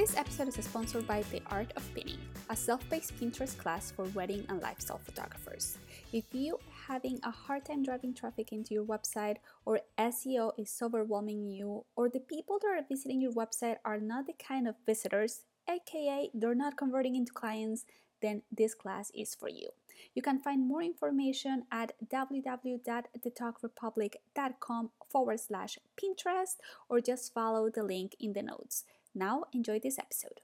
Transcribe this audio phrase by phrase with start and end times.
[0.00, 2.16] This episode is sponsored by The Art of Pinning,
[2.48, 5.76] a self-paced Pinterest class for wedding and lifestyle photographers.
[6.10, 9.36] If you are having a hard time driving traffic into your website
[9.66, 14.26] or SEO is overwhelming you or the people that are visiting your website are not
[14.26, 17.84] the kind of visitors, aka they're not converting into clients,
[18.22, 19.68] then this class is for you.
[20.14, 26.56] You can find more information at www.thetogrepublic.com forward slash Pinterest
[26.88, 28.84] or just follow the link in the notes.
[29.14, 30.40] Now, enjoy this episode.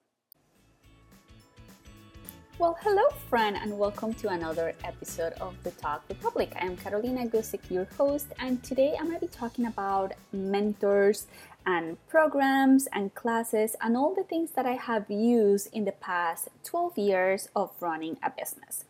[2.58, 6.52] Well, hello, friend, and welcome to another episode of the Tog Republic.
[6.60, 11.28] I am Carolina Guzik, your host, and today I'm going to be talking about mentors
[11.64, 16.48] and programs and classes and all the things that I have used in the past
[16.64, 18.84] 12 years of running a business.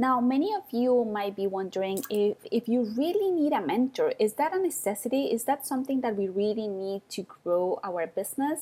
[0.00, 4.32] Now, many of you might be wondering if, if you really need a mentor, is
[4.40, 5.24] that a necessity?
[5.26, 8.60] Is that something that we really need to grow our business?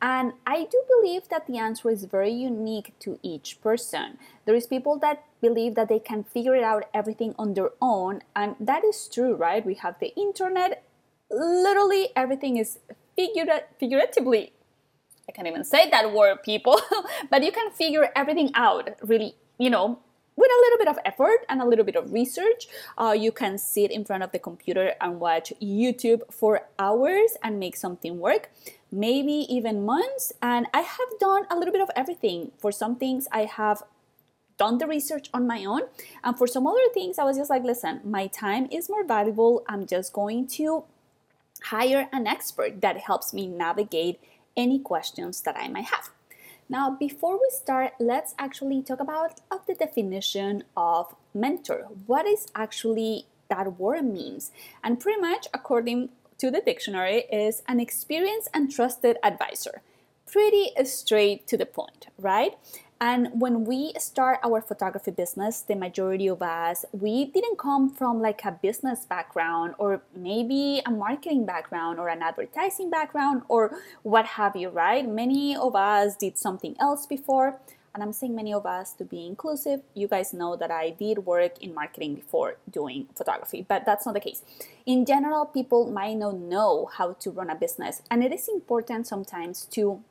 [0.00, 4.18] And I do believe that the answer is very unique to each person.
[4.44, 8.22] There is people that believe that they can figure it out everything on their own,
[8.36, 9.66] and that is true, right?
[9.66, 10.84] We have the internet.
[11.32, 12.78] Literally everything is
[13.18, 14.52] figura- figuratively
[15.28, 16.80] I can't even say that word, people,
[17.30, 19.98] but you can figure everything out really, you know,
[20.36, 23.58] with a little bit of effort and a little bit of research, uh, you can
[23.58, 28.50] sit in front of the computer and watch YouTube for hours and make something work,
[28.92, 30.32] maybe even months.
[30.42, 32.52] And I have done a little bit of everything.
[32.58, 33.82] For some things, I have
[34.58, 35.82] done the research on my own.
[36.22, 39.64] And for some other things, I was just like, listen, my time is more valuable.
[39.68, 40.84] I'm just going to
[41.64, 44.20] hire an expert that helps me navigate
[44.56, 46.10] any questions that I might have.
[46.68, 51.86] Now, before we start, let's actually talk about of the definition of mentor.
[52.06, 54.50] What is actually that word means?
[54.82, 59.82] And pretty much, according to the dictionary, is an experienced and trusted advisor.
[60.26, 62.54] Pretty straight to the point, right?
[62.98, 68.22] And when we start our photography business, the majority of us, we didn't come from
[68.22, 74.24] like a business background or maybe a marketing background or an advertising background or what
[74.24, 75.06] have you, right?
[75.06, 77.60] Many of us did something else before.
[77.92, 79.80] And I'm saying many of us to be inclusive.
[79.94, 84.12] You guys know that I did work in marketing before doing photography, but that's not
[84.12, 84.42] the case.
[84.86, 88.02] In general, people might not know how to run a business.
[88.10, 90.02] And it is important sometimes to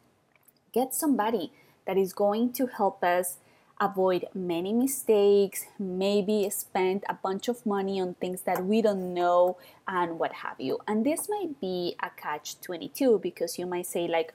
[0.71, 1.51] get somebody
[1.85, 3.37] that is going to help us
[3.79, 9.57] avoid many mistakes, maybe spend a bunch of money on things that we don't know,
[9.87, 10.79] and what have you.
[10.87, 14.33] And this might be a catch 22 because you might say, like,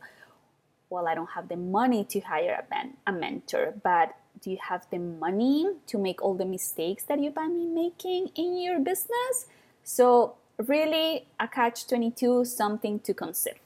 [0.91, 4.59] well, I don't have the money to hire a, ben- a mentor, but do you
[4.69, 8.79] have the money to make all the mistakes that you might be making in your
[8.81, 9.47] business?
[9.85, 13.59] So, really, a catch 22, something to consider.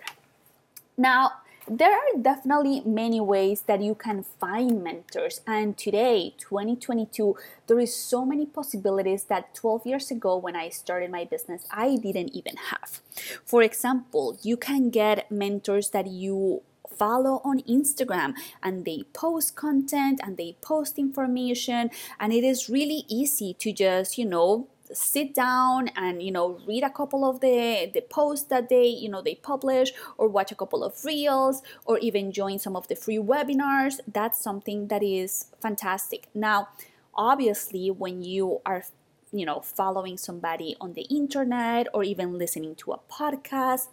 [0.97, 1.33] Now,
[1.69, 5.41] there are definitely many ways that you can find mentors.
[5.47, 7.37] And today 2022
[7.67, 11.97] there is so many possibilities that 12 years ago when i started my business i
[11.97, 13.01] didn't even have.
[13.45, 20.21] For example you can get mentors that you follow on Instagram and they post content
[20.23, 25.89] and they post information and it is really easy to just you know sit down
[25.97, 29.35] and you know read a couple of the the posts that they you know they
[29.35, 34.01] publish or watch a couple of reels or even join some of the free webinars
[34.07, 36.29] that's something that is fantastic.
[36.35, 36.69] Now
[37.15, 38.85] obviously when you are
[39.33, 43.89] you know following somebody on the internet or even listening to a podcast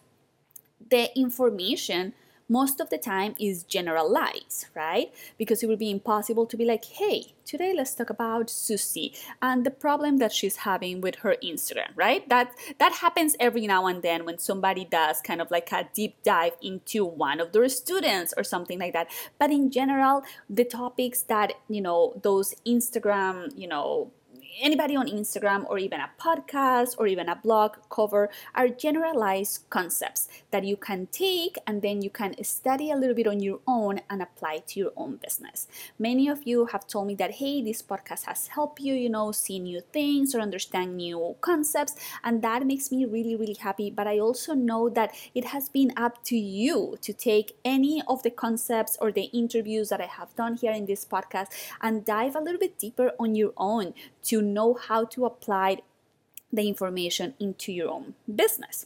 [0.89, 2.13] the information
[2.51, 5.13] most of the time is generalized, right?
[5.37, 9.65] Because it would be impossible to be like, hey, today let's talk about Susie and
[9.65, 12.27] the problem that she's having with her Instagram, right?
[12.27, 16.15] That that happens every now and then when somebody does kind of like a deep
[16.23, 19.07] dive into one of their students or something like that.
[19.39, 24.11] But in general, the topics that, you know, those Instagram, you know,
[24.59, 30.27] anybody on Instagram or even a podcast or even a blog cover are generalized concepts
[30.51, 34.01] that you can take and then you can study a little bit on your own
[34.09, 35.67] and apply to your own business.
[35.97, 39.31] Many of you have told me that, hey, this podcast has helped you, you know,
[39.31, 43.89] see new things or understand new concepts, and that makes me really, really happy.
[43.89, 48.23] But I also know that it has been up to you to take any of
[48.23, 51.47] the concepts or the interviews that I have done here in this podcast
[51.81, 53.93] and dive a little bit deeper on your own
[54.23, 55.77] to know how to apply
[56.51, 58.85] the information into your own business.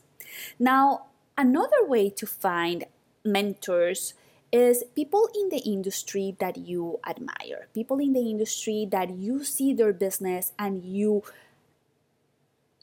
[0.59, 1.05] Now,
[1.37, 2.85] another way to find
[3.23, 4.13] mentors
[4.51, 9.73] is people in the industry that you admire, people in the industry that you see
[9.73, 11.23] their business and you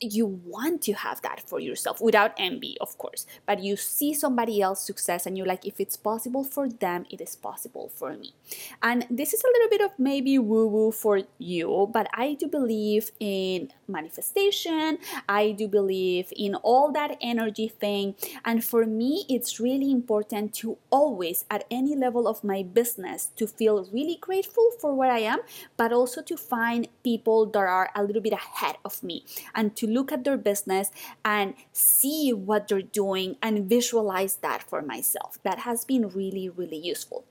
[0.02, 3.26] you want to have that for yourself without envy, of course.
[3.46, 7.20] But you see somebody else success and you're like, if it's possible for them, it
[7.20, 8.34] is possible for me.
[8.82, 12.46] And this is a little bit of maybe woo woo for you, but I do
[12.46, 14.98] believe in manifestation.
[15.28, 18.14] I do believe in all that energy thing.
[18.44, 23.46] And for me, it's really important to always, at any level of my business, to
[23.46, 25.40] feel really grateful for where I am,
[25.76, 29.24] but also to find people that are a little bit ahead of me
[29.54, 30.90] and to look at their business
[31.24, 35.38] and see what they're doing and visualize that for myself.
[35.42, 37.24] That has been really, really useful.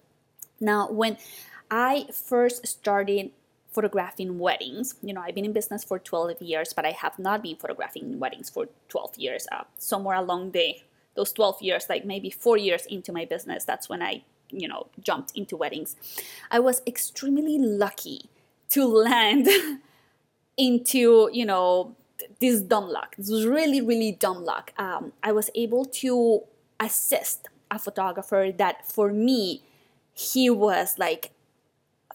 [0.59, 1.17] Now, when
[1.69, 3.31] I first started
[3.71, 4.95] photographing weddings.
[5.01, 8.19] You know, I've been in business for 12 years, but I have not been photographing
[8.19, 9.47] weddings for 12 years.
[9.51, 10.75] Uh, somewhere along the
[11.15, 14.87] those 12 years, like maybe four years into my business, that's when I, you know,
[15.01, 15.97] jumped into weddings.
[16.49, 18.29] I was extremely lucky
[18.69, 19.49] to land
[20.57, 21.95] into, you know,
[22.39, 23.15] this dumb luck.
[23.17, 24.73] This was really, really dumb luck.
[24.77, 26.43] Um, I was able to
[26.79, 29.63] assist a photographer that for me,
[30.13, 31.31] he was like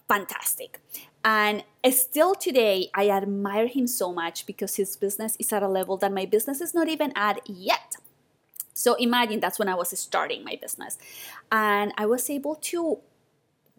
[0.09, 0.81] fantastic.
[1.25, 5.97] And still today, I admire him so much because his business is at a level
[5.97, 7.97] that my business is not even at yet.
[8.73, 10.99] So imagine that's when I was starting my business.
[11.51, 12.99] And I was able to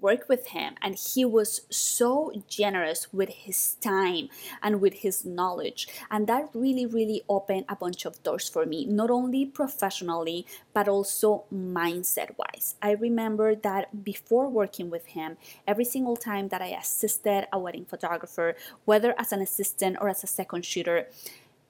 [0.08, 2.12] work with him and he was so
[2.48, 4.26] generous with his time
[4.64, 5.82] and with his knowledge.
[6.12, 10.40] And that really really opened a bunch of doors for me not only professionally
[10.74, 15.30] but also mindset wise i remember that before working with him
[15.72, 18.56] every single time that i assisted a wedding photographer
[18.86, 20.98] whether as an assistant or as a second shooter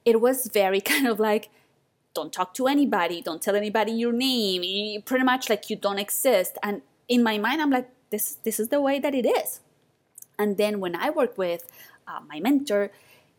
[0.04, 1.44] it was very kind of like
[2.14, 3.22] don't talk to anybody.
[3.22, 5.02] Don't tell anybody your name.
[5.02, 6.52] Pretty much like you don't exist.
[6.66, 9.60] And in my mind i'm like this this is the way that it is.
[10.38, 11.70] And then when i worked with
[12.06, 12.90] uh, my mentor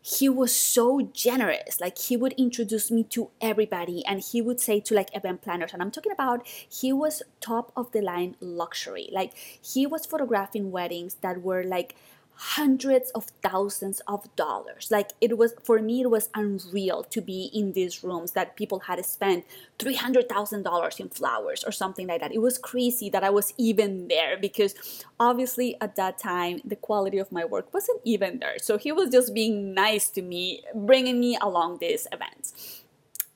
[0.02, 1.78] he was so generous.
[1.78, 5.72] Like he would introduce me to everybody and he would say to like event planners
[5.74, 9.08] and i'm talking about he was top of the line luxury.
[9.12, 11.96] Like he was photographing weddings that were like
[12.42, 14.88] hundreds of thousands of dollars.
[14.90, 18.80] Like it was for me, it was unreal to be in these rooms that people
[18.80, 19.44] had spent
[19.78, 22.32] three hundred thousand dollars in flowers or something like that.
[22.32, 27.18] It was crazy that I was even there because obviously at that time the quality
[27.18, 28.58] of my work wasn't even there.
[28.58, 32.82] So he was just being nice to me, bringing me along these events,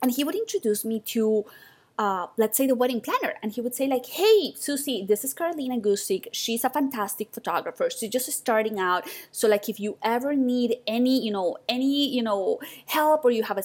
[0.01, 1.45] and he would introduce me to
[1.97, 3.35] uh, let's say the wedding planner.
[3.41, 7.89] And he would say like hey susie this is carolina Guzik she's a fantastic photographer.
[7.89, 9.07] She's just starting out.
[9.31, 13.43] So like if you ever need any you know any you know help or you
[13.43, 13.63] have a,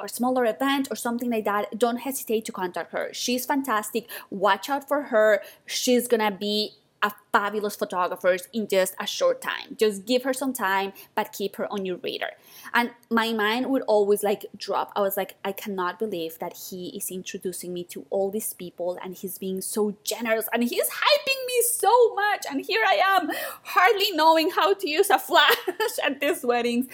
[0.00, 3.10] a smaller event or something like that don't hesitate to contact her.
[3.12, 4.08] She's fantastic.
[4.30, 5.42] Watch out for her.
[5.66, 9.76] She's gonna be a fabulous photographer in just a short time.
[9.76, 12.30] Just give her some time, but keep her on your radar.
[12.72, 14.92] And my mind would always like drop.
[14.94, 18.98] I was like, I cannot believe that he is introducing me to all these people
[19.02, 22.44] and he's being so generous and he's hyping me so much.
[22.48, 23.30] And here I am,
[23.64, 25.56] hardly knowing how to use a flash
[26.04, 26.86] at these weddings.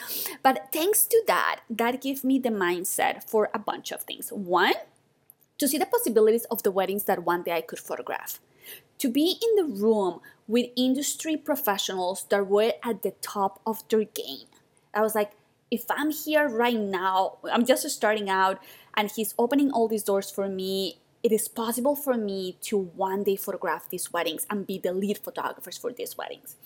[0.42, 4.30] But thanks to that, that gave me the mindset for a bunch of things.
[4.30, 4.74] One,
[5.58, 8.40] to see the possibilities of the weddings that one day I could photograph
[8.98, 14.04] to be in the room with industry professionals that were at the top of their
[14.04, 14.46] game.
[14.94, 15.32] I was like,
[15.70, 18.58] if I'm here right now, I'm just starting out,
[18.96, 20.98] and he's opening all these doors for me.
[21.22, 25.18] It is possible for me to one day photograph these weddings and be the lead
[25.18, 26.56] photographers for these weddings.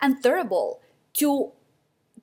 [0.00, 0.80] And third of all,
[1.14, 1.52] to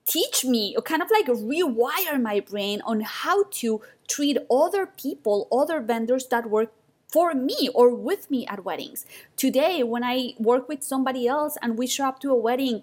[0.06, 5.46] teach me or kind of like rewire my brain on how to treat other people,
[5.52, 6.72] other vendors that work
[7.10, 9.06] for me or with me at weddings.
[9.36, 12.82] Today, when I work with somebody else and we show up to a wedding,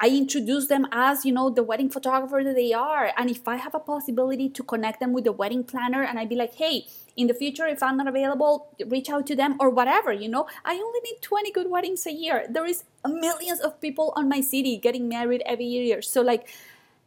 [0.00, 3.12] I introduce them as, you know, the wedding photographer that they are.
[3.16, 6.28] And if I have a possibility to connect them with the wedding planner and I'd
[6.28, 9.70] be like, hey, in the future, if I'm not available, reach out to them or
[9.70, 12.44] whatever, you know, I only need 20 good weddings a year.
[12.50, 16.02] There is millions of people on my city getting married every year.
[16.02, 16.48] So, like,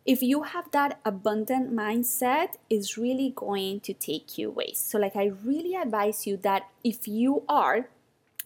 [0.07, 5.15] if you have that abundant mindset is really going to take you ways so like
[5.15, 7.89] i really advise you that if you are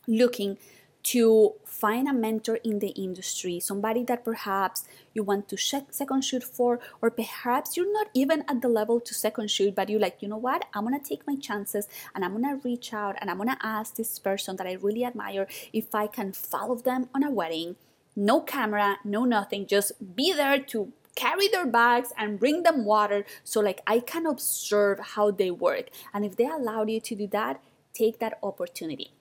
[0.07, 0.57] looking
[1.03, 6.43] to find a mentor in the industry, somebody that perhaps you want to second shoot
[6.43, 10.21] for, or perhaps you're not even at the level to second shoot, but you're like,
[10.21, 13.37] you know what, I'm gonna take my chances and I'm gonna reach out and I'm
[13.37, 17.31] gonna ask this person that I really admire if I can follow them on a
[17.31, 17.77] wedding.
[18.15, 23.25] No camera, no nothing, just be there to carry their bags and bring them water
[23.43, 25.89] so like I can observe how they work.
[26.13, 27.61] And if they allowed you to do that,
[27.93, 29.11] take that opportunity.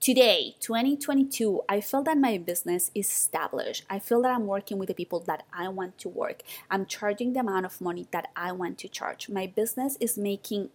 [0.00, 3.84] Today, 2022, I feel that my business is established.
[3.90, 6.42] I feel that I'm working with the people that I want to work.
[6.70, 9.28] I'm charging the amount of money that I want to charge.
[9.28, 10.70] My business is making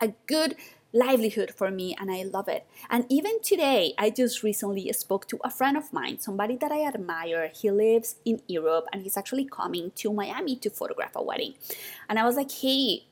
[0.00, 0.56] a good
[0.94, 2.66] livelihood for me and I love it.
[2.88, 6.86] And even today, I just recently spoke to a friend of mine, somebody that I
[6.86, 7.50] admire.
[7.54, 11.54] He lives in Europe and he's actually coming to Miami to photograph a wedding.
[12.08, 13.04] And I was like, hey,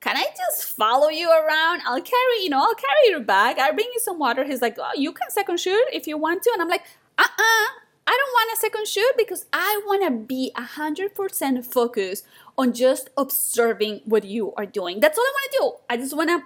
[0.00, 1.82] can I just follow you around?
[1.86, 3.58] I'll carry, you know, I'll carry your bag.
[3.58, 4.44] I'll bring you some water.
[4.44, 6.50] He's like, oh, you can second shoot if you want to.
[6.52, 6.84] And I'm like,
[7.18, 7.66] uh-uh,
[8.08, 12.26] I don't want a second shoot because I want to be 100% focused
[12.56, 15.00] on just observing what you are doing.
[15.00, 15.72] That's all I want to do.
[15.90, 16.42] I just want to,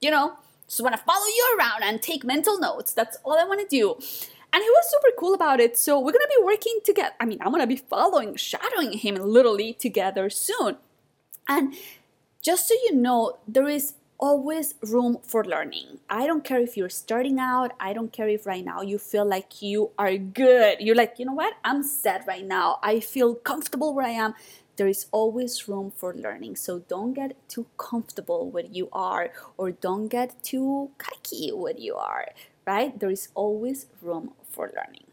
[0.00, 2.92] you know, just want to follow you around and take mental notes.
[2.92, 3.94] That's all I want to do.
[4.52, 5.78] And he was super cool about it.
[5.78, 7.14] So we're going to be working together.
[7.20, 10.76] I mean, I'm going to be following, shadowing him literally together soon.
[11.48, 11.74] And
[12.42, 15.98] just so you know, there is always room for learning.
[16.08, 19.24] I don't care if you're starting out, I don't care if right now you feel
[19.24, 20.80] like you are good.
[20.80, 21.54] You're like, you know what?
[21.64, 22.78] I'm set right now.
[22.82, 24.34] I feel comfortable where I am.
[24.76, 26.56] There is always room for learning.
[26.56, 31.96] So don't get too comfortable where you are or don't get too cocky where you
[31.96, 32.28] are,
[32.66, 32.98] right?
[32.98, 35.04] There is always room for learning.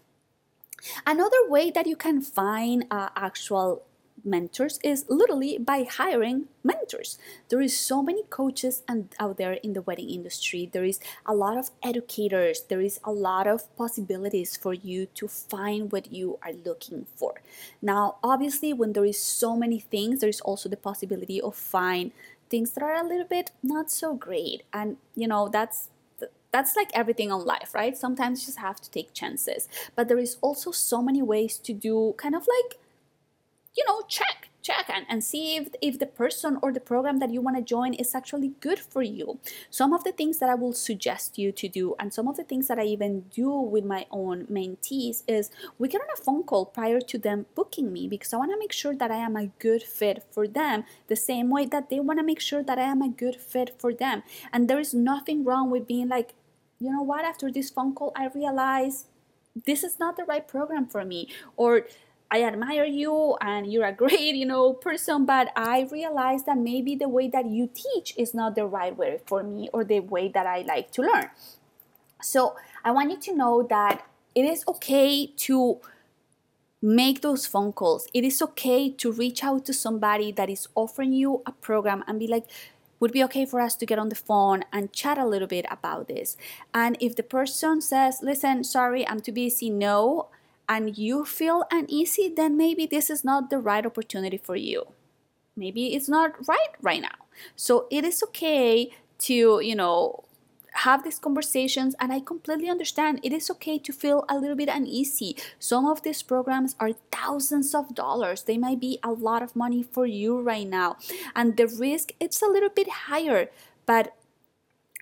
[1.05, 3.83] Another way that you can find uh, actual
[4.27, 7.17] mentors is literally by hiring mentors.
[7.49, 10.69] There is so many coaches and out there in the wedding industry.
[10.71, 12.61] There is a lot of educators.
[12.61, 17.41] There is a lot of possibilities for you to find what you are looking for.
[17.81, 22.11] Now, obviously, when there is so many things, there is also the possibility of find
[22.49, 24.63] things that are a little bit not so great.
[24.73, 25.89] And you know, that's
[26.51, 27.95] that's like everything on life, right?
[27.95, 29.67] Sometimes you just have to take chances.
[29.95, 32.79] But there is also so many ways to do kind of like
[33.77, 37.31] you know, check check and, and see if, if the person or the program that
[37.31, 39.39] you want to join is actually good for you.
[39.69, 42.43] Some of the things that I will suggest you to do, and some of the
[42.43, 46.43] things that I even do with my own mentees, is we get on a phone
[46.43, 49.37] call prior to them booking me because I want to make sure that I am
[49.37, 52.77] a good fit for them, the same way that they want to make sure that
[52.77, 54.23] I am a good fit for them.
[54.51, 56.33] And there is nothing wrong with being like,
[56.79, 59.05] you know what, after this phone call, I realize
[59.65, 61.87] this is not the right program for me, or
[62.29, 66.95] I admire you and you're a great, you know, person, but I realize that maybe
[66.95, 70.27] the way that you teach is not the right way for me or the way
[70.29, 71.29] that I like to learn.
[72.21, 74.05] So I want you to know that
[74.35, 75.79] it is okay to
[76.81, 78.07] make those phone calls.
[78.13, 82.19] It is okay to reach out to somebody that is offering you a program and
[82.19, 82.45] be like,
[82.99, 85.65] would be okay for us to get on the phone and chat a little bit
[85.69, 86.35] about this.
[86.73, 90.29] And if the person says, listen, sorry, I'm too busy, no,
[90.69, 94.85] and you feel uneasy, then maybe this is not the right opportunity for you.
[95.55, 97.25] Maybe it's not right right now.
[97.55, 100.23] So it is okay to, you know,
[100.83, 104.69] have these conversations and I completely understand it is okay to feel a little bit
[104.69, 105.35] uneasy.
[105.57, 108.43] Some of these programs are thousands of dollars.
[108.43, 110.97] They might be a lot of money for you right now.
[111.35, 113.49] And the risk it's a little bit higher,
[113.85, 114.13] but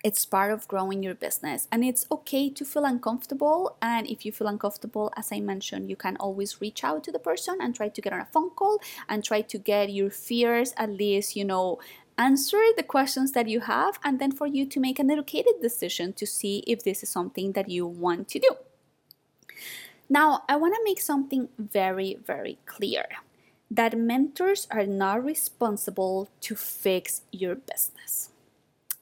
[0.06, 1.66] it's part of growing your business.
[1.72, 3.76] And it's okay to feel uncomfortable.
[3.82, 7.18] And if you feel uncomfortable as i mentioned you can always reach out to the
[7.18, 10.72] person and try to get on a phone call and try to get your fears
[10.76, 11.78] at least you know
[12.18, 13.98] answer the questions that you have.
[14.04, 17.52] And then for you to make an educated decision to see if this is something
[17.52, 18.50] that you want to do.
[20.08, 23.06] Now i want to make something very very clear
[23.78, 28.30] that mentors are not responsible to fix your business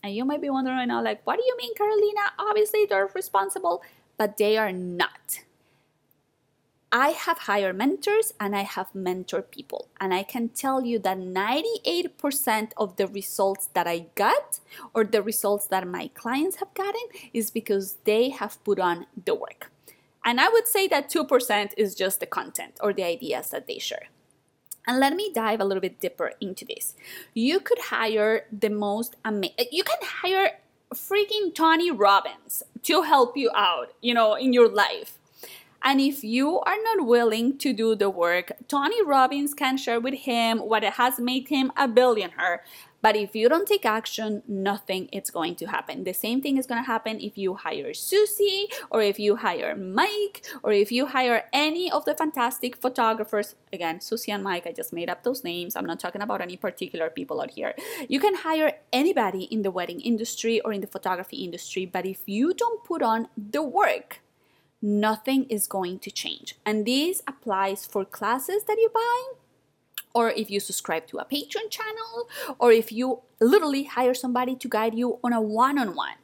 [0.05, 2.33] and you might be wondering right now, like, what do you mean, Carolina?
[2.39, 3.83] Obviously, they're responsible,
[4.19, 5.41] but they are not.
[6.93, 9.89] I have hired mentors and I have mentored people.
[9.99, 14.61] And I can tell you that 98% of the results that I got
[14.93, 19.35] or the results that my clients have gotten is because they have put on the
[19.35, 19.73] work.
[20.23, 23.79] And I would say that 2% is just the content or the ideas that they
[23.79, 24.09] share.
[24.87, 26.95] And let me dive a little bit deeper into this.
[27.33, 30.59] You could hire the most amazing, you can hire
[30.95, 35.19] freaking Tony Robbins to help you out, you know, in your life.
[35.83, 40.15] And if you are not willing to do the work, Tony Robbins can share with
[40.15, 42.65] him what has made him a billionaire.
[43.05, 46.05] But if you don't take action, nothing is going to happen.
[46.05, 49.77] The same thing is going to happen if you hire Susie or if you hire
[49.77, 53.57] Mike or if you hire any of the fantastic photographers.
[53.75, 55.77] Again, Susie and Mike, I just made up those names.
[55.77, 57.75] I'm not talking about any particular people out here.
[58.09, 62.23] You can hire anybody in the wedding industry or in the photography industry, but if
[62.25, 64.23] you don't put on the work,
[64.81, 66.57] nothing is going to change.
[66.65, 69.44] And this applies for classes that you buy
[70.15, 72.29] or if you subscribe to a Patreon channel,
[72.59, 76.17] or if you literally hire somebody to guide you on a one on one.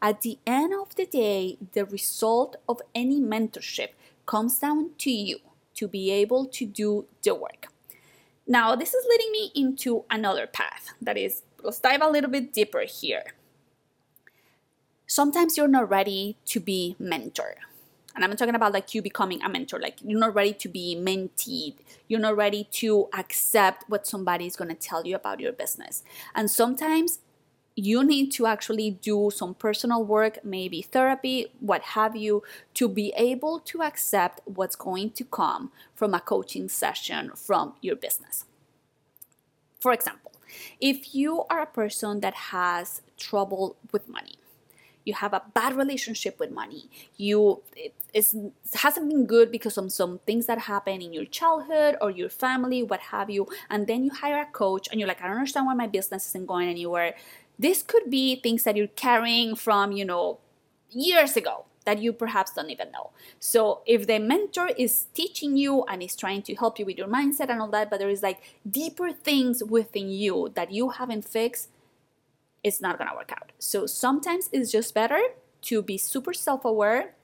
[0.00, 3.88] At the end of the day, the result of any mentorship
[4.26, 5.38] comes down to you
[5.74, 7.68] to be able to do the work.
[8.46, 12.52] Now, this is leading me into another path that is, let's dive a little bit
[12.52, 13.34] deeper here.
[15.06, 17.56] Sometimes you're not ready to be mentored
[18.18, 20.96] and I'm talking about like you becoming a mentor, like you're not ready to be
[20.98, 21.74] menteed,
[22.08, 26.02] you're not ready to accept what somebody is going to tell you about your business.
[26.34, 27.20] And sometimes
[27.76, 32.42] you need to actually do some personal work, maybe therapy, what have you,
[32.74, 37.94] to be able to accept what's going to come from a coaching session from your
[37.94, 38.46] business.
[39.78, 40.32] For example,
[40.80, 44.37] if you are a person that has trouble with money,
[45.08, 47.94] you have a bad relationship with money, you it,
[48.74, 52.82] hasn't been good because of some things that happen in your childhood or your family,
[52.82, 55.66] what have you, and then you hire a coach and you're like, I don't understand
[55.66, 57.14] why my business isn't going anywhere.
[57.58, 60.38] This could be things that you're carrying from, you know,
[60.90, 63.10] years ago that you perhaps don't even know.
[63.40, 67.08] So if the mentor is teaching you and is trying to help you with your
[67.08, 71.24] mindset and all that, but there is like deeper things within you that you haven't
[71.26, 71.70] fixed,
[72.64, 73.52] it's not gonna work out.
[73.58, 75.20] So sometimes it's just better
[75.62, 77.14] to be super self aware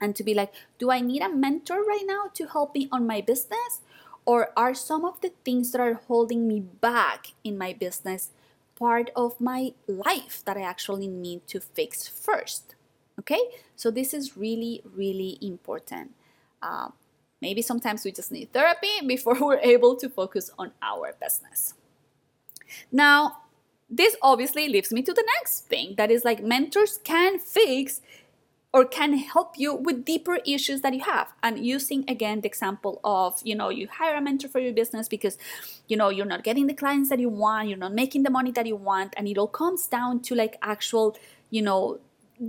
[0.00, 3.06] and to be like, do I need a mentor right now to help me on
[3.06, 3.80] my business?
[4.24, 8.30] Or are some of the things that are holding me back in my business
[8.78, 12.74] part of my life that I actually need to fix first?
[13.18, 13.40] Okay,
[13.74, 16.14] so this is really, really important.
[16.62, 16.90] Uh,
[17.40, 21.74] maybe sometimes we just need therapy before we're able to focus on our business.
[22.92, 23.38] Now,
[23.90, 28.00] this obviously leads me to the next thing that is like mentors can fix
[28.72, 31.32] or can help you with deeper issues that you have.
[31.42, 35.08] And using again the example of you know you hire a mentor for your business
[35.08, 35.38] because
[35.86, 38.50] you know you're not getting the clients that you want you're not making the money
[38.52, 41.16] that you want and it all comes down to like actual
[41.50, 41.98] you know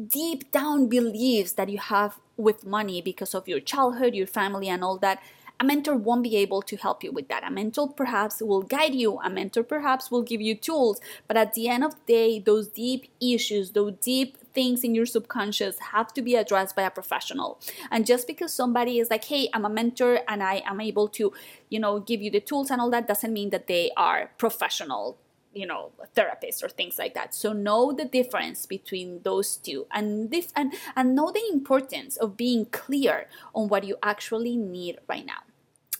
[0.07, 4.83] deep down beliefs that you have with money because of your childhood your family and
[4.83, 5.21] all that
[5.59, 7.43] a mentor won't be able to help you with that.
[7.43, 11.53] A mentor perhaps will guide you, a mentor perhaps will give you tools, but at
[11.53, 16.13] the end of the day, those deep issues, those deep things in your subconscious have
[16.13, 17.59] to be addressed by a professional.
[17.91, 21.33] And just because somebody is like, hey, I'm a mentor and I am able to,
[21.69, 25.17] you know, give you the tools and all that doesn't mean that they are professional
[25.51, 30.29] you know therapists or things like that so know the difference between those two and
[30.29, 35.25] this and and know the importance of being clear on what you actually need right
[35.25, 35.41] now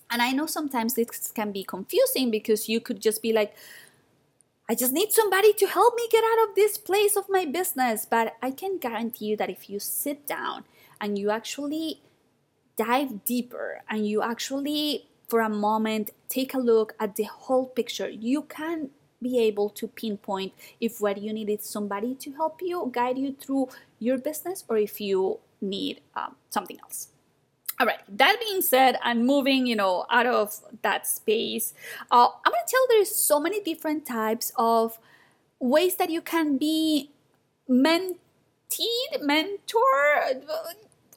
[0.10, 3.56] and I know sometimes this can be confusing because you could just be like,
[4.68, 8.06] I just need somebody to help me get out of this place of my business.
[8.06, 10.64] But I can guarantee you that if you sit down
[11.02, 12.02] and you actually
[12.78, 18.10] dive deeper and you actually, for a moment, take a look at the whole picture,
[18.10, 18.90] you can
[19.22, 23.34] be able to pinpoint if what you need is somebody to help you guide you
[23.34, 23.68] through
[24.00, 27.10] your business or if you need um, something else.
[27.80, 31.74] All right, that being said, I'm moving, you know, out of that space.
[32.12, 35.00] Uh, I'm gonna tell there's so many different types of
[35.62, 37.12] ways that you can be
[37.70, 40.42] menteed, mentor.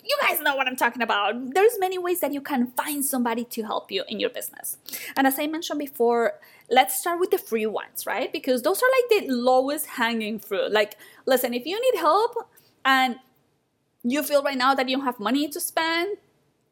[0.05, 1.53] You guys know what I'm talking about.
[1.53, 4.77] There's many ways that you can find somebody to help you in your business.
[5.17, 6.35] And as I mentioned before,
[6.71, 8.33] let's start with the free ones, right?
[8.33, 10.71] Because those are like the lowest hanging fruit.
[10.71, 10.97] Like,
[11.27, 12.37] listen, if you need help
[12.85, 13.17] and
[14.05, 16.19] you feel right now that you don't have money to spend,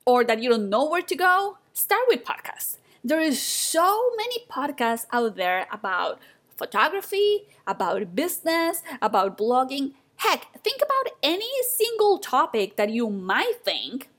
[0.06, 2.76] or that you don't know where to go, start with podcasts.
[3.02, 6.20] There is so many podcasts out there about
[6.56, 9.94] photography, about business, about blogging.
[10.16, 14.10] Heck, think about any single topic that you might think,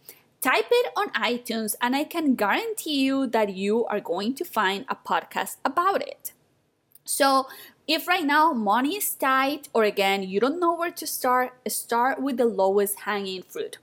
[0.41, 4.86] type it on iTunes, and I can guarantee you that you are going to find
[4.89, 6.34] a podcast about it.
[7.06, 7.48] So,
[7.88, 12.22] if right now money is tight, or again, you don't know where to start, start
[12.22, 13.78] with the lowest hanging fruit.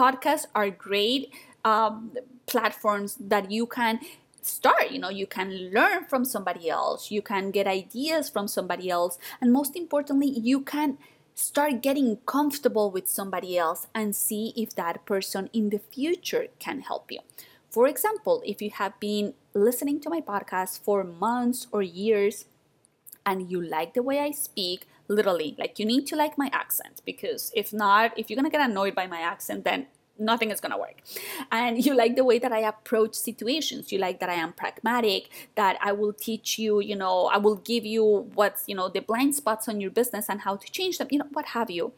[0.00, 1.30] Podcasts are great
[1.64, 4.00] um, platforms that you can
[4.42, 8.88] start you know you can learn from somebody else you can get ideas from somebody
[8.88, 10.96] else and most importantly you can
[11.40, 16.80] start getting comfortable with somebody else and see if that person in the future can
[16.80, 17.20] help you.
[17.70, 22.44] For example, if you have been listening to my podcast for months or years
[23.24, 27.02] and you like the way I speak, literally, like you need to like my accent
[27.04, 29.86] because if not, if you're gonna get annoyed by my accent, then
[30.20, 31.02] nothing is going to work.
[31.50, 33.90] And you like the way that I approach situations.
[33.90, 37.56] You like that I am pragmatic, that I will teach you, you know, I will
[37.56, 40.98] give you what's, you know, the blind spots on your business and how to change
[40.98, 41.92] them, you know, what have you.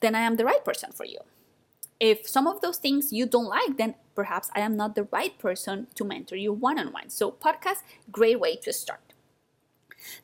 [0.00, 1.18] Then I am the right person for you.
[2.00, 5.36] If some of those things you don't like, then perhaps I am not the right
[5.38, 7.08] person to mentor you one on one.
[7.08, 9.03] So, podcast, great way to start.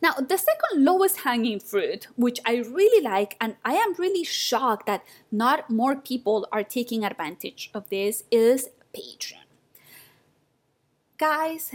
[0.02, 4.86] Now, the second lowest hanging fruit, which I really like, and I am really shocked
[4.86, 9.44] that not more people are taking advantage of this, is Patreon.
[11.18, 11.72] Guys,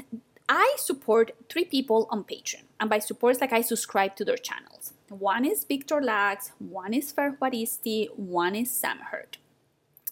[0.50, 4.38] I support three people on Patreon, and by support, it's like I subscribe to their
[4.38, 4.94] channels.
[5.10, 9.38] One is Victor Lax, one is Fer Juaristi, one is Sam Hurd.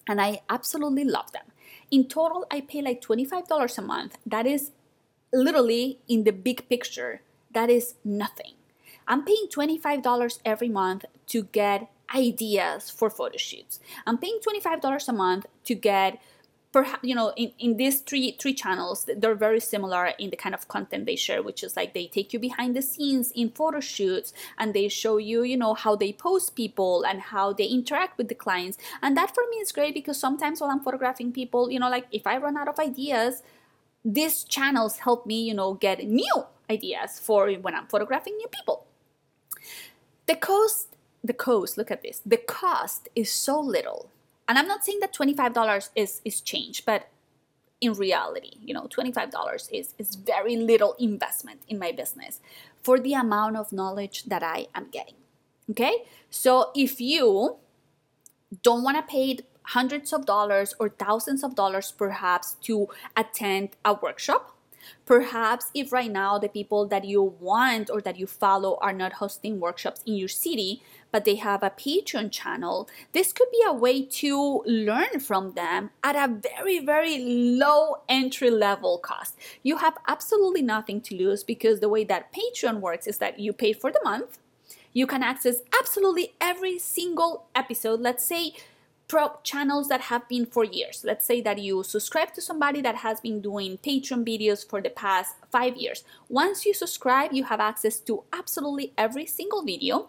[0.08, 1.46] And I absolutely love them.
[1.90, 4.18] In total, I pay like $25 a month.
[4.26, 4.72] That is
[5.32, 7.22] literally in the big picture
[7.54, 8.54] that is nothing.
[9.08, 13.80] I'm paying $25 every month to get ideas for photo shoots.
[14.06, 16.22] I'm paying $25 a month to get
[16.74, 20.56] perhaps you know in, in these three three channels they're very similar in the kind
[20.56, 23.80] of content they share which is like they take you behind the scenes in photo
[23.80, 28.18] shoots and they show you you know how they post people and how they interact
[28.18, 31.70] with the clients and that for me is great because sometimes while i'm photographing people
[31.70, 33.44] you know like if i run out of ideas
[34.04, 38.86] these channels help me you know get new ideas for when I'm photographing new people.
[40.26, 42.22] The cost, the cost, look at this.
[42.26, 44.10] The cost is so little.
[44.48, 47.10] And I'm not saying that $25 is, is change, but
[47.82, 52.40] in reality, you know, $25 is, is very little investment in my business
[52.82, 55.16] for the amount of knowledge that I am getting.
[55.70, 56.04] Okay?
[56.30, 57.58] So if you
[58.62, 63.94] don't want to pay hundreds of dollars or thousands of dollars perhaps to attend a
[63.94, 64.56] workshop,
[65.06, 69.14] Perhaps if right now the people that you want or that you follow are not
[69.14, 73.74] hosting workshops in your city, but they have a Patreon channel, this could be a
[73.74, 79.38] way to learn from them at a very, very low entry level cost.
[79.62, 83.54] You have absolutely nothing to lose because the way that Patreon works is that you
[83.54, 84.40] pay for the month.
[84.92, 88.00] You can access absolutely every single episode.
[88.00, 88.54] Let's say
[89.14, 91.04] pro channels that have been for years.
[91.06, 94.90] Let's say that you subscribe to somebody that has been doing Patreon videos for the
[94.90, 96.04] past five years.
[96.30, 100.08] Once you subscribe, you have access to absolutely every single video.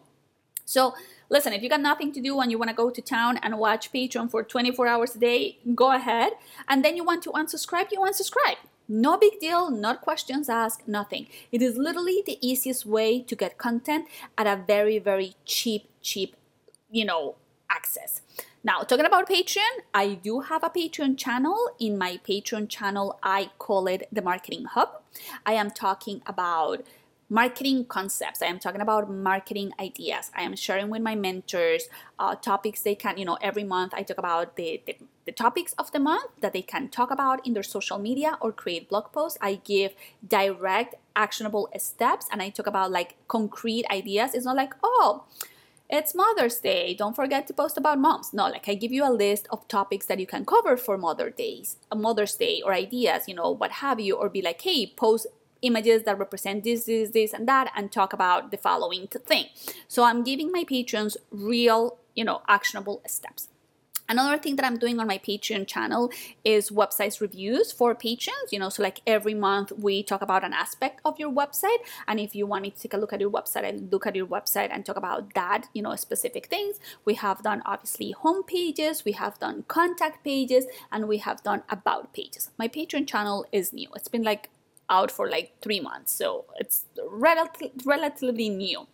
[0.64, 0.95] So,
[1.29, 3.59] listen, if you got nothing to do and you want to go to town and
[3.59, 6.33] watch Patreon for 24 hours a day, go ahead.
[6.67, 8.57] And then you want to unsubscribe, you unsubscribe.
[8.88, 11.27] No big deal, not questions asked, nothing.
[11.53, 14.07] It is literally the easiest way to get content
[14.38, 16.37] at a very, very cheap, cheap,
[16.90, 17.35] you know,
[17.69, 18.23] access.
[18.66, 21.68] Now, talking about Patreon, I do have a Patreon channel.
[21.79, 25.03] In my Patreon channel, I call it the Marketing Hub.
[25.44, 26.83] I am talking about
[27.29, 28.40] marketing concepts.
[28.40, 30.31] I am talking about marketing ideas.
[30.35, 34.03] I am sharing with my mentors uh, topics they can, you know, every month I
[34.03, 34.96] talk about the, the,
[35.27, 38.50] the topics of the month that they can talk about in their social media or
[38.50, 39.37] create blog posts.
[39.42, 39.92] I give
[40.27, 44.33] direct, actionable steps and I talk about like concrete ideas.
[44.33, 45.24] It's not like, oh,
[45.88, 46.94] it's Mother's Day.
[46.94, 48.33] Don't forget to post about moms.
[48.33, 51.31] No, like I give you a list of topics that you can cover for Mother
[51.31, 54.87] Days, a Mother's Day, or ideas, you know, what have you, or be like, hey,
[54.87, 55.27] post
[55.62, 59.47] images that represent this, this, this, and that, and talk about the following thing.
[59.88, 63.49] So I'm giving my patrons real, you know, actionable steps.
[64.07, 66.11] Another thing that I'm doing on my Patreon channel
[66.45, 68.53] is websites reviews for patrons.
[68.53, 71.79] You know, so like every month we talk about an aspect of your website.
[72.07, 74.14] And if you want me to take a look at your website and look at
[74.14, 78.43] your website and talk about that, you know, specific things, we have done obviously home
[78.43, 82.51] pages, we have done contact pages, and we have done about pages.
[82.59, 83.88] My Patreon channel is new.
[83.97, 84.51] It's been like
[84.90, 87.49] out for like three months, so it's rel-
[87.87, 88.87] relatively new.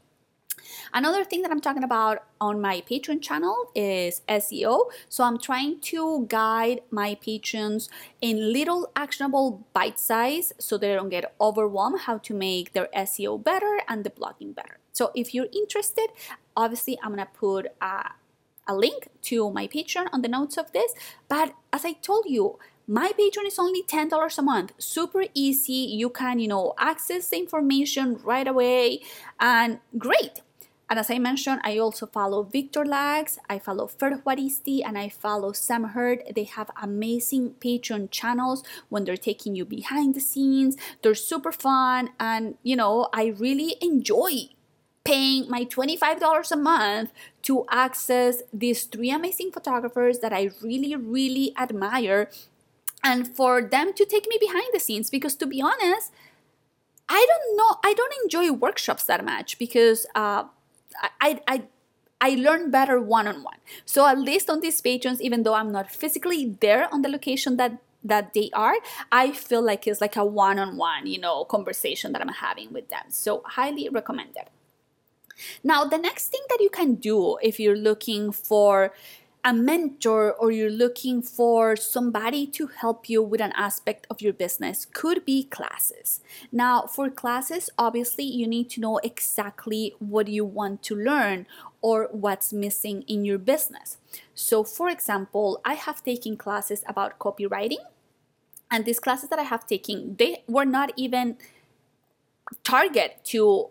[0.93, 4.91] Another thing that I'm talking about on my Patreon channel is SEO.
[5.09, 7.89] So I'm trying to guide my patrons
[8.21, 13.43] in little actionable bite size so they don't get overwhelmed how to make their SEO
[13.43, 14.79] better and the blogging better.
[14.93, 16.09] So if you're interested,
[16.57, 18.11] obviously I'm gonna put a,
[18.67, 20.93] a link to my Patreon on the notes of this.
[21.29, 24.73] But as I told you, my Patreon is only $10 a month.
[24.79, 25.73] Super easy.
[25.73, 29.03] You can, you know, access the information right away
[29.39, 30.43] and great.
[30.91, 35.09] And as I mentioned, I also follow Victor Lax, I follow Fer Juaristi, and I
[35.09, 36.25] follow Sam Hurd.
[36.35, 40.77] They have amazing Patreon channels when they're taking you behind the scenes.
[41.03, 44.51] They're super fun, and you know, I really enjoy
[45.05, 51.55] paying my $25 a month to access these three amazing photographers that I really, really
[51.57, 52.29] admire
[53.03, 56.13] and for them to take me behind the scenes because to be honest,
[57.09, 60.45] I don't know, I don't enjoy workshops that much because uh,
[61.21, 61.63] I, I,
[62.21, 63.59] I learn better one on one.
[63.85, 67.57] So at least on these patrons, even though I'm not physically there on the location
[67.57, 68.77] that that they are,
[69.13, 72.73] I feel like it's like a one on one, you know, conversation that I'm having
[72.73, 73.05] with them.
[73.11, 74.45] So highly recommended.
[75.63, 78.93] Now, the next thing that you can do if you're looking for
[79.43, 84.33] a mentor or you're looking for somebody to help you with an aspect of your
[84.33, 86.21] business could be classes.
[86.53, 91.47] Now, for classes, obviously, you need to know exactly what you want to learn
[91.81, 93.97] or what's missing in your business.
[94.35, 97.81] So, for example, I have taken classes about copywriting,
[98.71, 101.39] and these classes that I have taken, they were not even
[102.63, 103.71] target to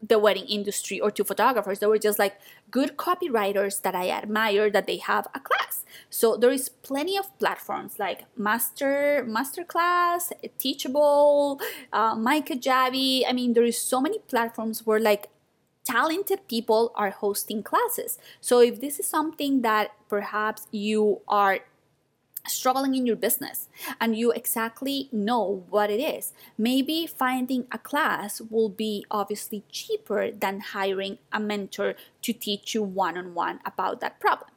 [0.00, 1.80] the wedding industry or to photographers.
[1.80, 2.38] They were just like
[2.70, 5.84] good copywriters that I admire that they have a class.
[6.10, 11.60] So there is plenty of platforms like Master Masterclass, Teachable,
[11.92, 13.24] uh, MyKajabi.
[13.28, 15.28] I mean, there is so many platforms where like
[15.84, 18.18] talented people are hosting classes.
[18.40, 21.60] So if this is something that perhaps you are
[22.48, 23.68] struggling in your business
[24.00, 30.30] and you exactly know what it is, maybe finding a class will be obviously cheaper
[30.30, 34.50] than hiring a mentor to teach you one on one about that problem.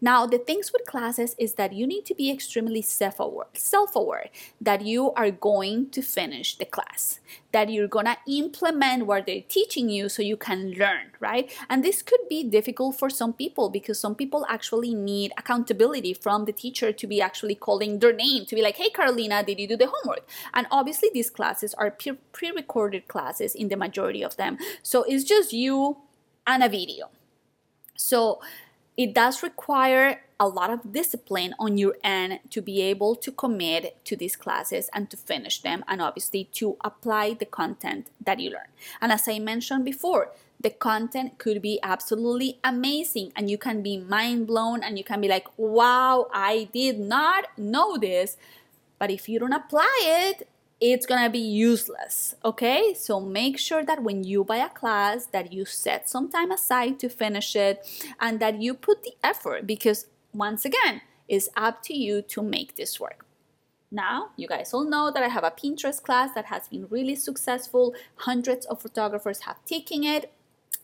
[0.00, 4.26] Now, the things with classes is that you need to be extremely self-aware, self-aware
[4.60, 7.20] that you are going to finish the class,
[7.52, 11.50] that you're gonna implement what they're teaching you so you can learn, right?
[11.70, 16.44] And this could be difficult for some people because some people actually need accountability from
[16.44, 19.66] the teacher to be actually calling their name, to be like, hey, Carolina, did you
[19.66, 20.28] do the homework?
[20.52, 24.58] And obviously, these classes are pre-recorded classes in the majority of them.
[24.82, 25.96] So it's just you
[26.46, 27.08] and a video.
[27.96, 28.40] So
[28.96, 34.04] it does require a lot of discipline on your end to be able to commit
[34.04, 38.50] to these classes and to finish them and obviously to apply the content that you
[38.50, 38.68] learn.
[39.00, 43.98] And as I mentioned before, the content could be absolutely amazing and you can be
[43.98, 48.36] mind blown and you can be like, wow, I did not know this.
[48.98, 50.48] But if you don't apply it,
[50.80, 52.94] it's gonna be useless okay?
[52.94, 56.98] So make sure that when you buy a class that you set some time aside
[57.00, 57.86] to finish it
[58.20, 62.76] and that you put the effort because once again it's up to you to make
[62.76, 63.24] this work.
[63.90, 67.14] Now you guys all know that i have a pinterest class that has been really
[67.14, 67.94] successful.
[68.16, 70.32] Hundreds of photographers have taken it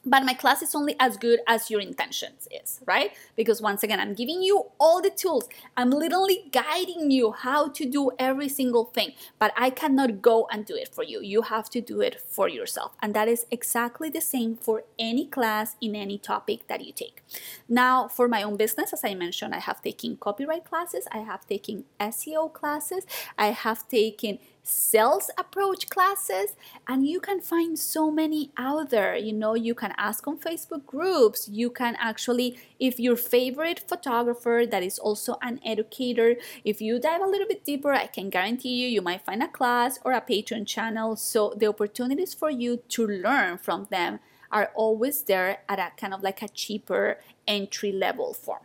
[0.04, 3.12] but my class is only as good as your intentions is right?
[3.36, 5.48] Because once again i'm giving you all the tools.
[5.76, 10.64] I'm literally guiding you how to do every single thing but i cannot go and
[10.66, 11.20] do it for you.
[11.22, 12.92] You have to do it for yourself.
[13.02, 17.22] And that is exactly the same for any class in any topic that you take.
[17.68, 21.46] Now for my own business as i mentioned i have taken copyright classes i have
[21.46, 23.06] taken seo classes
[23.38, 26.54] i have taken sales approach classes
[26.86, 29.16] and you can find so many out there.
[29.16, 31.48] You know you can ask on facebook groups.
[31.48, 37.22] You can actually if your favorite photographer that is also an educator if you dive
[37.22, 40.20] a little bit deeper i can guarantee you you might find a class or a
[40.20, 41.16] patreon channel.
[41.16, 44.20] So the opportunities for you to learn from them
[44.50, 48.62] are always there at a kind of like a cheaper entry level form.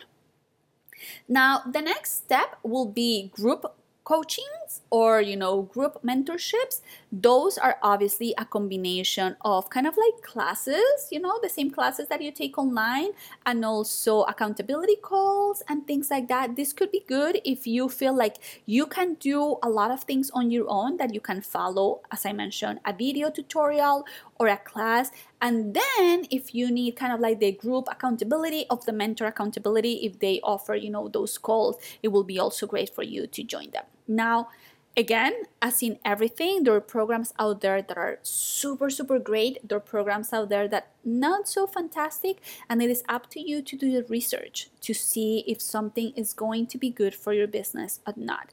[1.28, 3.66] Now the next step will be group
[4.08, 6.80] coachings or you know group mentorships
[7.12, 12.08] those are obviously a combination of kind of like classes you know the same classes
[12.08, 13.12] that you take online
[13.46, 16.56] and also accountability calls and things like that.
[16.56, 20.30] This could be good if you feel like you can do a lot of things
[20.34, 24.06] on your own that you can follow as i mentioned a video tutorial
[24.40, 25.12] or a class.
[25.42, 29.94] And then if you need kind of like the group accountability of the mentor accountability
[30.08, 33.44] if they offer you know those calls it will be also great for you to
[33.44, 34.50] join them now,
[34.96, 39.60] again, as in everything, there are programs out there that are super, super great.
[39.68, 42.38] There are programs out there that not so fantastic,
[42.70, 46.34] and it is up to you to do the research to see if something is
[46.34, 48.52] going to be good for your business or not.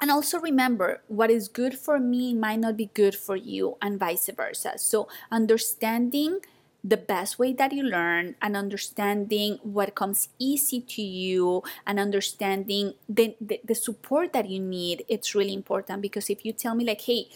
[0.00, 4.00] And also remember, what is good for me might not be good for you, and
[4.00, 4.72] vice versa.
[4.76, 6.40] So, understanding
[6.84, 12.94] the best way that you learn and understanding what comes easy to you and understanding
[13.08, 16.02] the, the, the, support that you need it's really important.
[16.02, 17.28] Because if you tell me like hey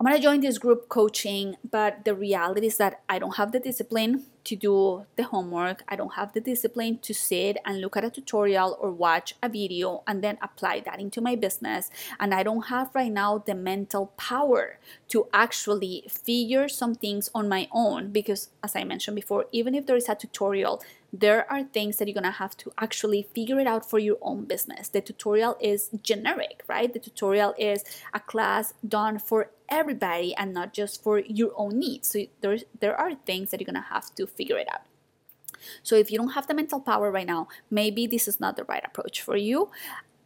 [0.00, 3.52] i'm going to join this group coaching but the reality is that i don't have
[3.52, 5.84] the discipline to do the homework.
[5.88, 9.48] I don't have the discipline to sit and look at a tutorial or watch a
[9.48, 11.90] video and then apply that into my business.
[12.18, 17.46] And I don't have right now the mental power to actually figure some things on
[17.48, 20.82] my own because, as I mentioned before, even if there is a tutorial,
[21.12, 24.44] there are things that you're gonna have to actually figure it out for your own
[24.44, 24.88] business.
[24.88, 26.92] The tutorial is generic, right?
[26.92, 32.10] The tutorial is a class done for everybody and not just for your own needs.
[32.10, 34.82] So there, there are things that you're gonna have to figure it out.
[35.82, 38.64] So if you don't have the mental power right now, maybe this is not the
[38.64, 39.70] right approach for you.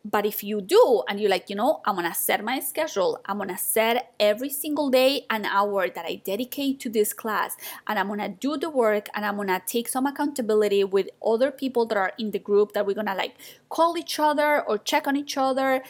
[0.04, 3.38] But if you do, and you're like, you know, I'm gonna set my schedule, I'm
[3.38, 8.08] gonna set every single day an hour that I dedicate to this class, and I'm
[8.08, 12.12] gonna do the work, and I'm gonna take some accountability with other people that are
[12.18, 13.36] in the group that we're gonna like
[13.68, 15.82] call each other or check on each other,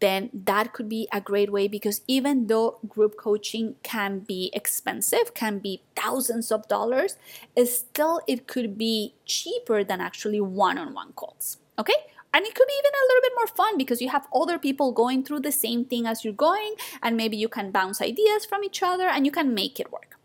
[0.00, 5.34] then that could be a great way because even though group coaching can be expensive,
[5.34, 7.16] can be thousands of dollars,
[7.64, 11.56] still it could be cheaper than actually one on one calls.
[11.78, 11.94] Okay?
[12.32, 14.92] And it could be even a little bit more fun because you have other people
[14.92, 18.62] going through the same thing as you're going, and maybe you can bounce ideas from
[18.64, 20.18] each other and you can make it work.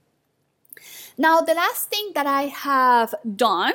[1.18, 3.74] Now, the last thing that I have done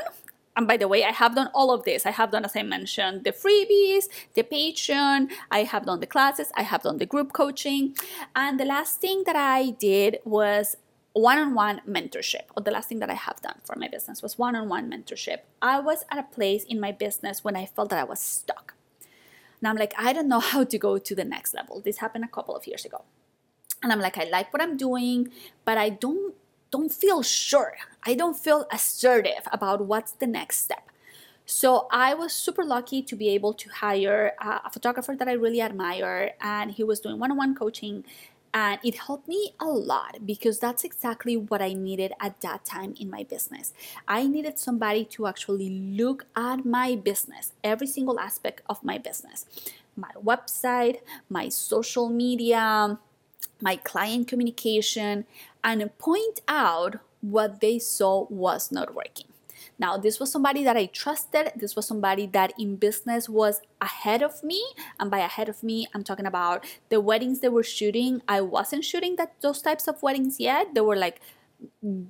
[0.56, 2.06] and by the way, I have done all of this.
[2.06, 6.50] I have done, as I mentioned, the freebies, the Patreon, I have done the classes,
[6.56, 7.94] I have done the group coaching.
[8.34, 10.76] And the last thing that I did was
[11.20, 14.22] one on one mentorship, or the last thing that I have done for my business
[14.22, 15.38] was one on one mentorship.
[15.62, 18.74] I was at a place in my business when I felt that I was stuck.
[19.58, 21.80] And I'm like, I don't know how to go to the next level.
[21.80, 23.04] This happened a couple of years ago.
[23.82, 25.30] And I'm like, I like what I'm doing,
[25.64, 26.34] but I don't
[26.70, 27.76] don't feel sure.
[28.04, 30.90] I don't feel assertive about what's the next step.
[31.46, 35.32] So I was super lucky to be able to hire uh, a, photographer that I
[35.32, 38.04] really admire, and he was doing one on one coaching
[38.56, 42.94] and it helped me a lot because that's exactly what I needed at that time
[42.98, 43.74] in my business.
[44.08, 49.44] I needed somebody to actually look at my business, every single aspect of my business
[49.98, 52.98] my website, my social media,
[53.62, 55.24] my client communication,
[55.64, 59.26] and point out what they saw was not working.
[59.78, 61.52] Now, this was somebody that I trusted.
[61.56, 64.64] This was somebody that in business was ahead of me.
[64.98, 68.22] And by ahead of me, I'm talking about the weddings they were shooting.
[68.26, 70.74] I wasn't shooting that those types of weddings yet.
[70.74, 71.20] They were like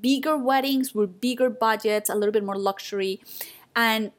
[0.00, 3.20] bigger weddings with bigger budgets, a little bit more luxury.
[3.74, 4.12] And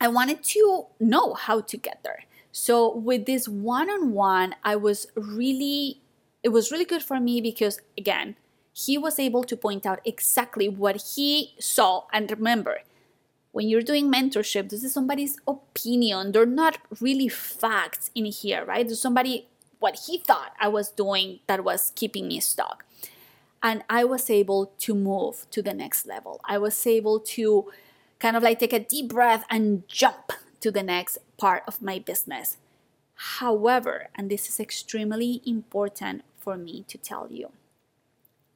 [0.00, 2.24] I wanted to know how to get there.
[2.52, 6.00] So with this one-on-one, I was really
[6.42, 8.36] it was really good for me because again,
[8.72, 12.04] he was able to point out exactly what he saw.
[12.12, 12.80] And remember,
[13.52, 16.32] when you're doing mentorship, this is somebody's opinion.
[16.32, 18.86] They're not really facts in here, right?
[18.86, 19.48] There's somebody
[19.80, 22.84] what he thought I was doing that was keeping me stuck.
[23.62, 26.40] And I was able to move to the next level.
[26.44, 27.70] I was able to
[28.18, 31.98] kind of like take a deep breath and jump to the next part of my
[31.98, 32.58] business.
[33.14, 37.50] However, and this is extremely important for me to tell you,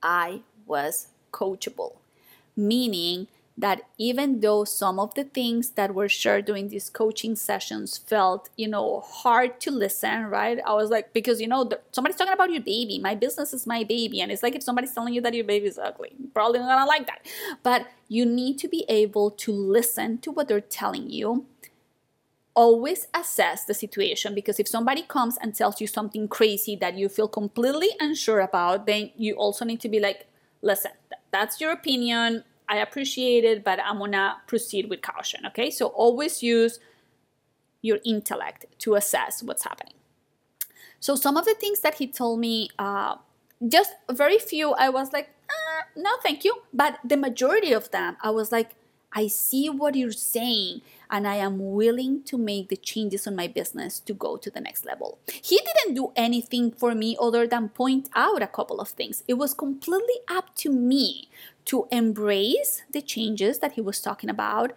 [0.05, 1.97] I was coachable,
[2.57, 7.97] meaning that even though some of the things that were shared during these coaching sessions
[7.97, 10.59] felt, you know, hard to listen, right?
[10.67, 12.99] I was like, because, you know, somebody's talking about your baby.
[12.99, 14.21] My business is my baby.
[14.21, 16.87] And it's like if somebody's telling you that your baby is ugly, probably not gonna
[16.87, 17.25] like that.
[17.63, 21.47] But you need to be able to listen to what they're telling you
[22.55, 27.09] always assess the situation because if somebody comes and tells you something crazy that you
[27.09, 30.27] feel completely unsure about, then you also need to be like,
[30.63, 30.93] listen,
[31.33, 32.45] that's your opinion.
[32.69, 35.45] I appreciate it, but I'm gonna proceed with caution.
[35.47, 36.79] Okay, so always use
[37.83, 39.95] your intellect to assess what's happening.
[41.01, 43.17] So, some of the things that he told me, uh,
[43.69, 46.63] just very few, I was like, uh, no, thank you.
[46.73, 48.71] But the majority of them, I was like,
[49.15, 53.47] I see what you're saying and I am willing to make the changes on my
[53.47, 55.19] business to go to the next level.
[55.31, 59.23] He didn't do anything for me other than point out a couple of things.
[59.29, 61.29] It was completely up to me
[61.67, 64.73] to embrace the changes that he was talking about,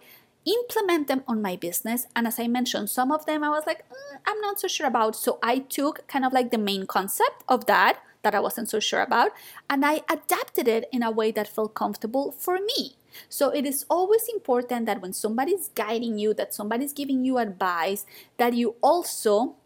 [0.46, 2.06] implement them on my business.
[2.14, 4.86] And as I mentioned, some of them I was like, mm, I'm not so sure
[4.86, 5.16] about.
[5.16, 8.80] So I took kind of like the main concept of that that I wasn't so
[8.80, 9.32] sure about,
[9.70, 12.96] and I adapted it in a way that felt comfortable for me.
[13.28, 18.06] So it is always important that when somebody's guiding you, that somebody's giving you advice,
[18.36, 19.56] that you also,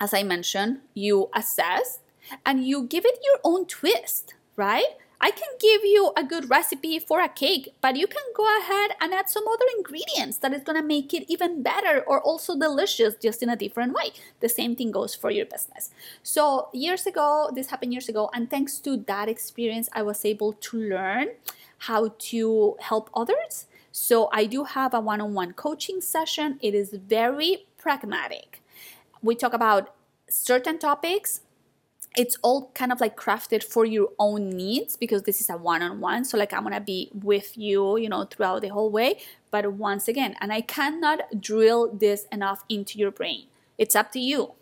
[0.00, 2.00] as I mentioned, you assess
[2.44, 4.96] and you give it your own twist, right?
[5.24, 8.90] I can give you a good recipe for a cake, but you can go ahead
[9.00, 13.14] and add some other ingredients that is gonna make it even better or also delicious
[13.14, 14.12] just in a different way.
[14.40, 15.90] The same thing goes for your business.
[16.24, 20.54] So, years ago, this happened years ago, and thanks to that experience, I was able
[20.54, 21.28] to learn
[21.78, 23.66] how to help others.
[23.92, 26.58] So I do have a one on one coaching session.
[26.62, 28.62] It is very pragmatic.
[29.22, 29.94] We talk about
[30.28, 31.42] certain topics.
[32.16, 35.82] It's all kind of like crafted for your own needs because this is a one
[35.82, 36.24] on one.
[36.24, 39.18] So, like, I'm gonna be with you, you know, throughout the whole way.
[39.50, 43.46] But once again, and I cannot drill this enough into your brain.
[43.78, 44.52] It's up to you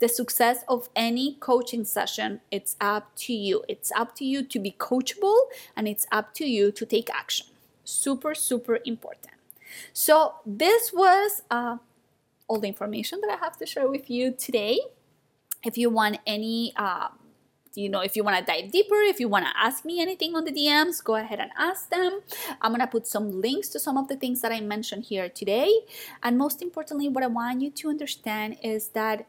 [0.00, 4.58] the success of any coaching session it's up to you it's up to you to
[4.58, 5.38] be coachable
[5.76, 7.46] and it's up to you to take action
[7.84, 9.32] super super important
[9.92, 11.78] so this was uh,
[12.48, 14.78] all the information that i have to share with you today
[15.64, 17.08] if you want any uh,
[17.74, 20.34] you know if you want to dive deeper if you want to ask me anything
[20.34, 22.20] on the dms go ahead and ask them.
[22.60, 25.28] I'm going to put some links to some of the things that i mentioned here
[25.28, 25.70] today.
[26.22, 29.26] And most importantly what i want you to understand is that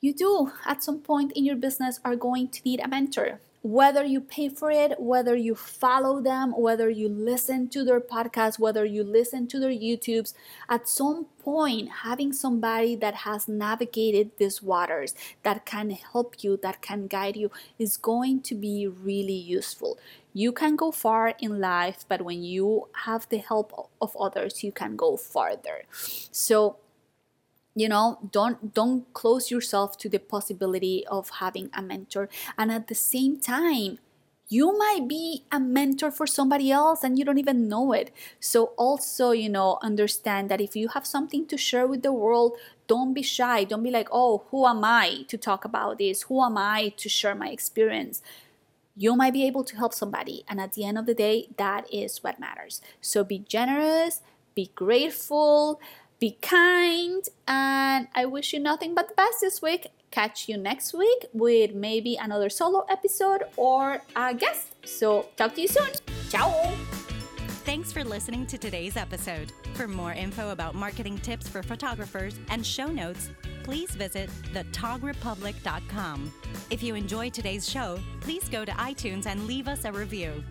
[0.00, 4.04] you do at some point in your business are going to need a mentor whether
[4.04, 8.84] you pay for it, whether you follow them, whether you listen to their podcast, whether
[8.84, 10.34] you listen to their YouTubes,
[10.68, 16.82] at some point, having somebody that has navigated these waters, that can help you, that
[16.82, 19.96] can guide you, is going to be really useful.
[20.34, 24.72] You can go far in life, but when you have the help of others, you
[24.72, 25.82] can go farther.
[25.90, 26.78] So,
[27.74, 32.28] you know don't don't close yourself to the possibility of having a mentor.
[32.58, 33.98] And at the same time
[34.48, 38.10] you might be a mentor for somebody else and you don't even know it.
[38.38, 42.56] So also you know understand that if you have something to share with the world
[42.86, 43.64] don't be shy.
[43.64, 46.22] Don't be like oh who am i to talk about this?
[46.22, 48.22] Who am i to share my experience?
[48.94, 51.86] You might be able to help somebody and at the end of the day that
[51.92, 52.82] is what matters.
[53.00, 54.20] So be generous
[54.54, 55.80] be grateful
[56.22, 59.88] be kind, and I wish you nothing but the best this week.
[60.12, 64.76] Catch you next week with maybe another solo episode or a guest.
[64.84, 65.88] So, talk to you soon.
[66.30, 66.52] Ciao.
[67.64, 69.50] Thanks for listening to today's episode.
[69.74, 73.30] For more info about marketing tips for photographers and show notes,
[73.62, 76.32] please visit thetogrepublic.com.
[76.70, 80.42] If you enjoyed today's show, please go to iTunes and leave us a review.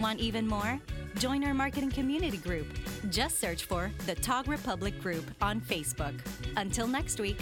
[0.00, 0.80] Want even more?
[1.18, 2.66] Join our marketing community group.
[3.10, 6.14] Just search for the Tog Republic Group on Facebook.
[6.56, 7.38] Until next week.